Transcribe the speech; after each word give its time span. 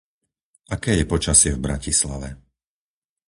Aké 0.75 0.91
je 0.97 1.05
počasie 1.13 1.51
v 1.55 1.61
Bratislave? 1.67 2.29